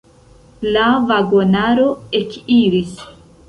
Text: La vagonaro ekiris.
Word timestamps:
La 0.77 0.85
vagonaro 1.11 1.87
ekiris. 2.23 3.01